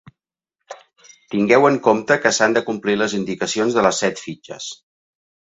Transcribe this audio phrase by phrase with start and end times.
[1.33, 4.71] Tingueu en compte que s'han de complir les indicacions de les set fitxes.